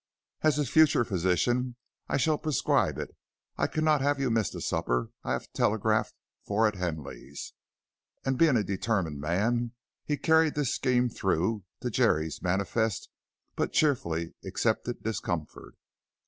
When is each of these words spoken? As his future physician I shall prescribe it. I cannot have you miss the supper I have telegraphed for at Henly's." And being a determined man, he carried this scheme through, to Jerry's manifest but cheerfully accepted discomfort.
As 0.41 0.55
his 0.55 0.67
future 0.67 1.05
physician 1.05 1.75
I 2.09 2.17
shall 2.17 2.39
prescribe 2.39 2.97
it. 2.97 3.15
I 3.55 3.67
cannot 3.67 4.01
have 4.01 4.19
you 4.19 4.31
miss 4.31 4.49
the 4.49 4.59
supper 4.59 5.11
I 5.23 5.33
have 5.33 5.53
telegraphed 5.53 6.15
for 6.43 6.65
at 6.67 6.73
Henly's." 6.73 7.53
And 8.25 8.35
being 8.35 8.57
a 8.57 8.63
determined 8.63 9.19
man, 9.19 9.73
he 10.03 10.17
carried 10.17 10.55
this 10.55 10.73
scheme 10.73 11.07
through, 11.07 11.65
to 11.81 11.91
Jerry's 11.91 12.41
manifest 12.41 13.09
but 13.55 13.73
cheerfully 13.73 14.33
accepted 14.43 15.03
discomfort. 15.03 15.75